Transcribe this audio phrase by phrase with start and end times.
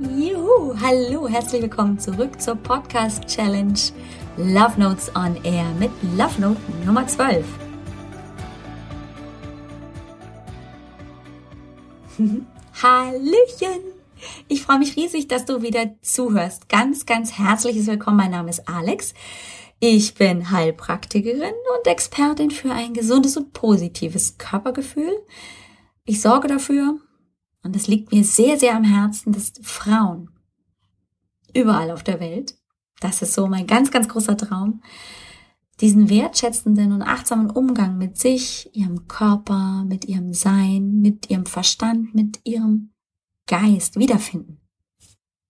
[0.00, 3.80] Juhu, hallo, herzlich willkommen zurück zur Podcast Challenge
[4.36, 7.44] Love Notes on Air mit Love Note Nummer 12.
[12.80, 13.82] Hallöchen!
[14.46, 16.68] Ich freue mich riesig, dass du wieder zuhörst.
[16.68, 18.18] Ganz, ganz herzliches Willkommen.
[18.18, 19.14] Mein Name ist Alex.
[19.80, 21.42] Ich bin Heilpraktikerin
[21.76, 25.18] und Expertin für ein gesundes und positives Körpergefühl.
[26.04, 27.00] Ich sorge dafür,
[27.68, 30.30] und es liegt mir sehr, sehr am Herzen, dass Frauen
[31.52, 32.56] überall auf der Welt,
[33.00, 34.82] das ist so mein ganz, ganz großer Traum,
[35.82, 42.14] diesen wertschätzenden und achtsamen Umgang mit sich, ihrem Körper, mit ihrem Sein, mit ihrem Verstand,
[42.14, 42.94] mit ihrem
[43.46, 44.62] Geist wiederfinden.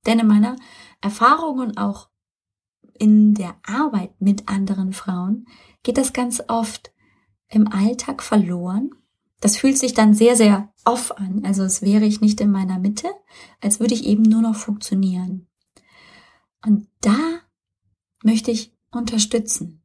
[0.05, 0.57] Denn in meiner
[1.01, 2.09] Erfahrung und auch
[2.99, 5.47] in der Arbeit mit anderen Frauen
[5.85, 6.93] geht das ganz oft
[7.49, 8.91] im Alltag verloren.
[9.41, 11.43] Das fühlt sich dann sehr, sehr off an.
[11.45, 13.09] Also es wäre ich nicht in meiner Mitte,
[13.61, 15.47] als würde ich eben nur noch funktionieren.
[16.65, 17.17] Und da
[18.23, 19.83] möchte ich unterstützen.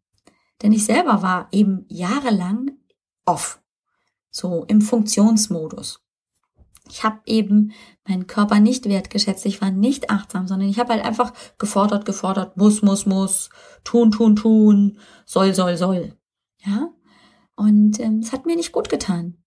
[0.61, 2.71] Denn ich selber war eben jahrelang
[3.25, 3.61] off.
[4.31, 5.99] So im Funktionsmodus.
[6.89, 7.71] Ich habe eben
[8.07, 12.57] meinen Körper nicht wertgeschätzt, ich war nicht achtsam, sondern ich habe halt einfach gefordert, gefordert,
[12.57, 13.49] muss, muss, muss,
[13.83, 16.17] tun, tun, tun, soll, soll, soll.
[16.57, 16.89] Ja?
[17.55, 19.42] Und ähm, es hat mir nicht gut getan.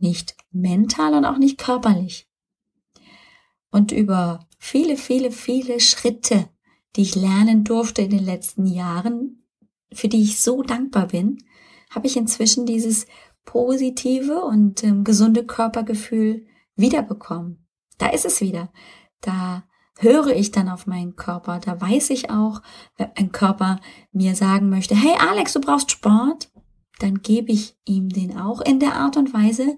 [0.00, 2.28] Nicht mental und auch nicht körperlich.
[3.70, 6.48] Und über viele, viele, viele Schritte,
[6.96, 9.44] die ich lernen durfte in den letzten Jahren,
[9.92, 11.38] für die ich so dankbar bin,
[11.90, 13.06] habe ich inzwischen dieses
[13.44, 17.66] positive und ähm, gesunde Körpergefühl wiederbekommen.
[17.98, 18.72] Da ist es wieder.
[19.20, 19.64] Da
[19.98, 21.58] höre ich dann auf meinen Körper.
[21.58, 22.62] Da weiß ich auch,
[22.96, 23.80] wenn ein Körper
[24.12, 26.49] mir sagen möchte, hey Alex, du brauchst Sport,
[27.02, 29.76] dann gebe ich ihm den auch in der Art und Weise,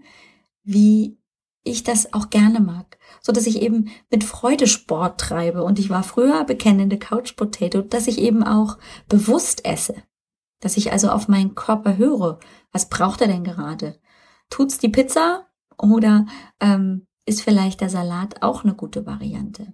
[0.65, 1.19] wie
[1.65, 5.63] ich das auch gerne mag, so dass ich eben mit Freude Sport treibe.
[5.63, 9.95] Und ich war früher bekennende Couch Potato, dass ich eben auch bewusst esse,
[10.61, 12.41] dass ich also auf meinen Körper höre,
[12.73, 14.01] was braucht er denn gerade?
[14.51, 15.47] Tut's die Pizza?
[15.79, 16.27] Oder
[16.61, 19.73] ähm, ist vielleicht der Salat auch eine gute Variante?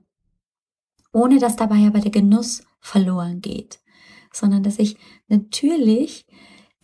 [1.13, 3.81] Ohne dass dabei aber der Genuss verloren geht,
[4.33, 6.27] sondern dass ich natürlich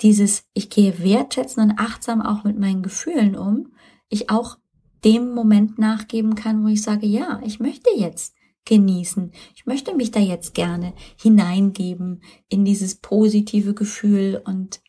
[0.01, 3.73] dieses, ich gehe wertschätzen und achtsam auch mit meinen Gefühlen um,
[4.09, 4.59] ich auch
[5.05, 8.35] dem Moment nachgeben kann, wo ich sage, ja, ich möchte jetzt
[8.65, 9.33] genießen.
[9.55, 14.81] Ich möchte mich da jetzt gerne hineingeben in dieses positive Gefühl und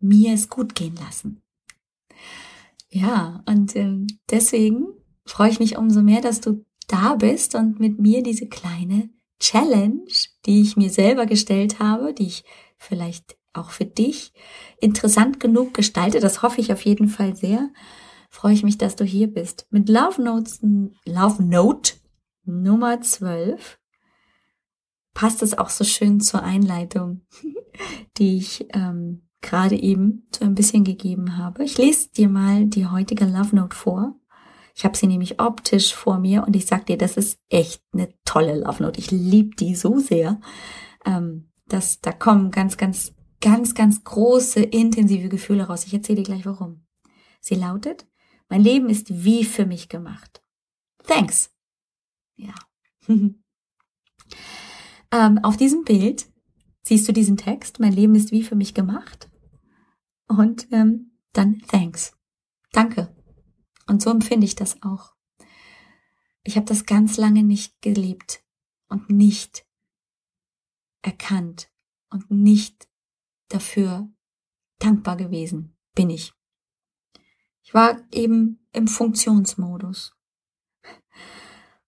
[0.00, 1.42] mir es gut gehen lassen.
[2.90, 4.86] Ja, und ähm, deswegen
[5.26, 10.04] freue ich mich umso mehr, dass du da bist und mit mir diese kleine Challenge,
[10.46, 12.44] die ich mir selber gestellt habe, die ich
[12.78, 14.32] vielleicht auch für dich
[14.80, 17.70] interessant genug gestalte, das hoffe ich auf jeden Fall sehr,
[18.30, 19.66] freue ich mich, dass du hier bist.
[19.70, 20.60] Mit Love Notes,
[21.04, 21.94] Love Note
[22.44, 23.78] Nummer 12
[25.14, 27.22] passt es auch so schön zur Einleitung,
[28.18, 31.64] die ich ähm, gerade eben so ein bisschen gegeben habe.
[31.64, 34.14] Ich lese dir mal die heutige Love Note vor.
[34.74, 38.14] Ich habe sie nämlich optisch vor mir und ich sag dir, das ist echt eine
[38.24, 39.00] tolle Love Note.
[39.00, 40.40] Ich liebe die so sehr.
[41.04, 45.84] Ähm, dass da kommen ganz, ganz, ganz, ganz große, intensive Gefühle raus.
[45.86, 46.86] Ich erzähle dir gleich warum.
[47.40, 48.06] Sie lautet,
[48.48, 50.42] mein Leben ist wie für mich gemacht.
[51.04, 51.50] Thanks.
[52.36, 52.54] Ja.
[53.08, 53.38] ähm,
[55.42, 56.26] auf diesem Bild
[56.82, 59.30] siehst du diesen Text, mein Leben ist wie für mich gemacht.
[60.26, 62.16] Und ähm, dann thanks.
[62.72, 63.14] Danke.
[63.86, 65.14] Und so empfinde ich das auch.
[66.42, 68.42] Ich habe das ganz lange nicht gelebt
[68.88, 69.66] und nicht
[71.02, 71.70] erkannt
[72.10, 72.87] und nicht
[73.48, 74.08] dafür
[74.78, 76.32] dankbar gewesen bin ich.
[77.62, 80.14] Ich war eben im Funktionsmodus.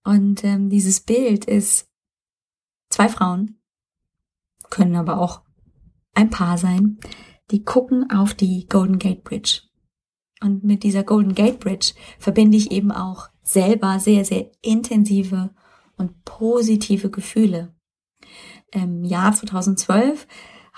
[0.04, 1.88] Und ähm, dieses Bild ist
[2.88, 3.60] zwei Frauen,
[4.68, 5.42] können aber auch
[6.14, 6.98] ein Paar sein,
[7.50, 9.62] die gucken auf die Golden Gate Bridge.
[10.42, 15.54] Und mit dieser Golden Gate Bridge verbinde ich eben auch selber sehr, sehr intensive
[15.96, 17.74] und positive Gefühle.
[18.72, 20.26] Im Jahr 2012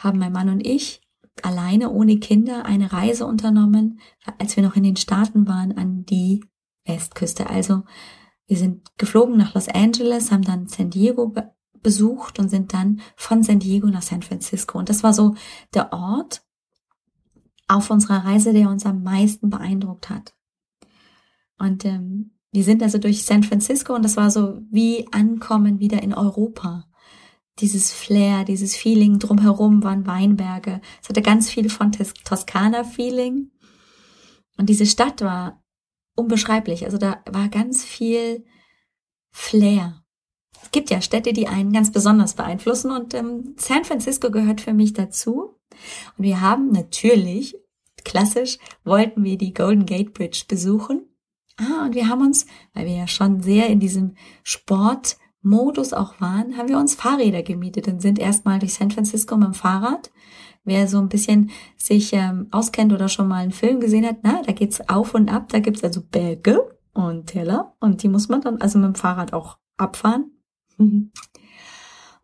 [0.03, 1.03] haben mein Mann und ich
[1.43, 4.01] alleine ohne Kinder eine Reise unternommen,
[4.39, 6.45] als wir noch in den Staaten waren, an die
[6.85, 7.49] Westküste.
[7.49, 7.85] Also
[8.47, 11.51] wir sind geflogen nach Los Angeles, haben dann San Diego be
[11.83, 14.79] besucht und sind dann von San Diego nach San Francisco.
[14.79, 15.35] Und das war so
[15.75, 16.45] der Ort
[17.67, 20.33] auf unserer Reise, der uns am meisten beeindruckt hat.
[21.59, 26.05] Und ähm, wir sind also durch San Francisco und das war so wie Ankommen wieder
[26.05, 26.85] in Europa
[27.59, 30.81] dieses Flair, dieses Feeling drumherum waren Weinberge.
[31.03, 33.51] Es hatte ganz viel von Toskana-Feeling.
[34.57, 35.63] Und diese Stadt war
[36.17, 36.85] unbeschreiblich.
[36.85, 38.45] Also da war ganz viel
[39.31, 40.03] Flair.
[40.63, 44.75] es gibt ja Städte, die einen ganz besonders beeinflussen und ähm, San Francisco gehört für
[44.75, 45.59] mich dazu.
[46.17, 47.57] Und wir haben natürlich,
[48.05, 51.07] klassisch, wollten wir die Golden Gate Bridge besuchen.
[51.57, 54.17] Ah, und wir haben uns, weil wir ja schon sehr in diesem
[55.43, 59.49] Sportmodus auch waren, haben wir uns Fahrräder gemietet und sind erstmal durch San Francisco mit
[59.49, 60.11] dem Fahrrad.
[60.65, 64.43] Wer so ein bisschen sich ähm, auskennt oder schon mal einen Film gesehen hat, na,
[64.43, 68.41] da geht's auf und ab, da gibt's also Berge und Teller und die muss man
[68.41, 70.31] dann also mit dem Fahrrad auch abfahren.
[70.79, 71.11] Und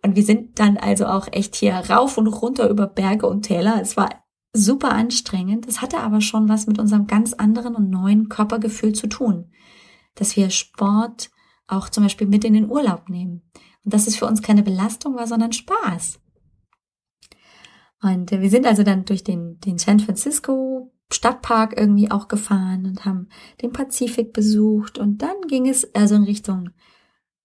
[0.02, 3.80] wir sind dann also auch echt hier rauf und runter über Berge und Täler.
[3.82, 4.08] Es war
[4.52, 5.66] super anstrengend.
[5.66, 9.50] Es hatte aber schon was mit unserem ganz anderen und neuen Körpergefühl zu tun.
[10.14, 11.30] Dass wir Sport
[11.68, 13.42] auch zum Beispiel mit in den Urlaub nehmen.
[13.84, 16.20] Und dass es für uns keine Belastung war, sondern Spaß.
[18.02, 23.04] Und wir sind also dann durch den, den San Francisco Stadtpark irgendwie auch gefahren und
[23.04, 23.28] haben
[23.62, 26.70] den Pazifik besucht und dann ging es also in Richtung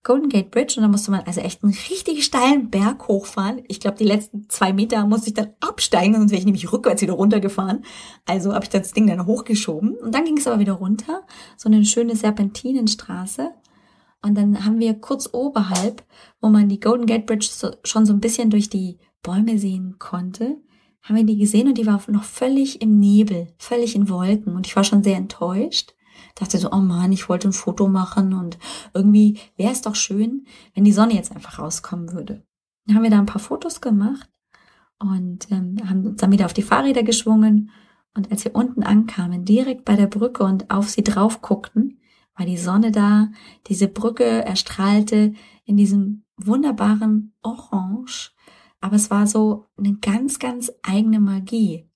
[0.06, 3.64] Golden Gate Bridge und da musste man also echt einen richtig steilen Berg hochfahren.
[3.70, 7.02] Ich glaube, die letzten zwei Meter musste ich dann absteigen, sonst wäre ich nämlich rückwärts
[7.02, 7.86] wieder runtergefahren.
[8.26, 11.26] Also habe ich das Ding dann hochgeschoben und dann ging es aber wieder runter,
[11.56, 13.52] so eine schöne Serpentinenstraße.
[14.24, 16.04] Und dann haben wir kurz oberhalb,
[16.42, 19.98] wo man die Golden Gate Bridge so, schon so ein bisschen durch die Bäume sehen
[20.00, 20.58] konnte,
[21.02, 24.66] haben wir die gesehen und die war noch völlig im Nebel, völlig in Wolken und
[24.66, 25.94] ich war schon sehr enttäuscht
[26.36, 28.58] dachte so, oh man, ich wollte ein Foto machen und
[28.94, 32.44] irgendwie wäre es doch schön, wenn die Sonne jetzt einfach rauskommen würde.
[32.86, 34.30] Dann haben wir da ein paar Fotos gemacht
[35.00, 37.72] und ähm, haben uns dann wieder auf die Fahrräder geschwungen.
[38.16, 42.00] Und als wir unten ankamen, direkt bei der Brücke und auf sie drauf guckten,
[42.36, 43.30] war die Sonne da,
[43.68, 45.34] diese Brücke erstrahlte
[45.66, 48.32] in diesem wunderbaren Orange,
[48.82, 51.88] aber es war so eine ganz, ganz eigene Magie.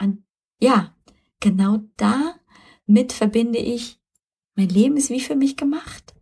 [0.00, 0.24] Und
[0.58, 0.94] ja,
[1.40, 2.36] genau da
[2.86, 4.00] mit verbinde ich,
[4.54, 6.14] mein Leben ist wie für mich gemacht.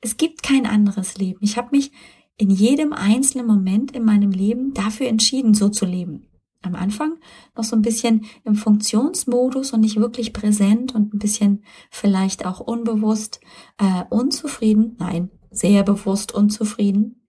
[0.00, 1.38] Es gibt kein anderes Leben.
[1.42, 1.92] Ich habe mich
[2.36, 6.27] in jedem einzelnen Moment in meinem Leben dafür entschieden, so zu leben.
[6.62, 7.18] Am Anfang
[7.56, 12.60] noch so ein bisschen im Funktionsmodus und nicht wirklich präsent und ein bisschen vielleicht auch
[12.60, 13.40] unbewusst
[13.78, 14.96] äh, unzufrieden.
[14.98, 17.28] Nein, sehr bewusst unzufrieden.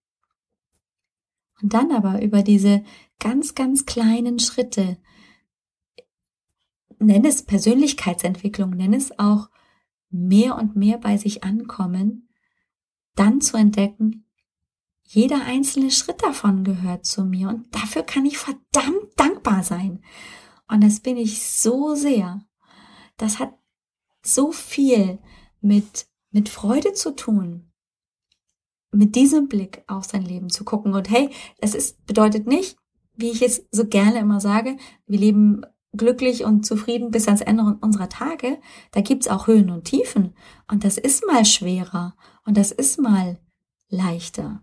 [1.61, 2.83] Und dann aber über diese
[3.19, 4.97] ganz, ganz kleinen Schritte
[6.99, 9.49] nenn es Persönlichkeitsentwicklung, nenn es auch
[10.09, 12.29] mehr und mehr bei sich ankommen,
[13.15, 14.25] dann zu entdecken,
[15.11, 20.03] jeder einzelne Schritt davon gehört zu mir und dafür kann ich verdammt dankbar sein.
[20.67, 22.45] Und das bin ich so sehr.
[23.17, 23.57] Das hat
[24.23, 25.17] so viel
[25.61, 27.71] mit, mit Freude zu tun.
[28.91, 30.93] Mit diesem Blick auf sein Leben zu gucken.
[30.93, 32.77] Und hey, das ist, bedeutet nicht,
[33.15, 34.77] wie ich es so gerne immer sage,
[35.07, 38.61] wir leben glücklich und zufrieden bis ans Ende unserer Tage,
[38.91, 40.35] da gibt's auch Höhen und Tiefen.
[40.67, 42.15] Und das ist mal schwerer
[42.45, 43.39] und das ist mal
[43.89, 44.61] leichter.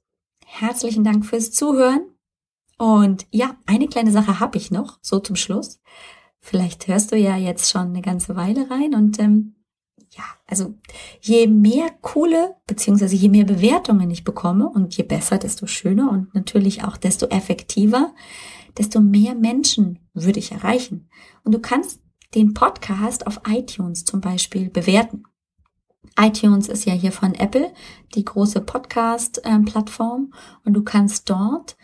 [0.45, 2.03] Herzlichen Dank fürs Zuhören.
[2.83, 5.81] Und ja, eine kleine Sache habe ich noch, so zum Schluss.
[6.41, 9.55] Vielleicht hörst du ja jetzt schon eine ganze Weile rein und ähm,
[10.11, 10.75] ja, also
[11.21, 16.35] je mehr coole beziehungsweise je mehr Bewertungen ich bekomme und je besser, desto schöner und
[16.35, 18.13] natürlich auch desto effektiver
[18.77, 21.09] desto mehr Menschen würde ich erreichen.
[21.45, 22.01] Und du kannst
[22.35, 25.23] den Podcast auf iTunes zum Beispiel bewerten.
[26.19, 27.73] iTunes ist ja hier von Apple,
[28.17, 30.33] die große Podcast-Plattform.
[30.65, 31.77] Und du kannst dort